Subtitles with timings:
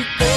[0.00, 0.29] you.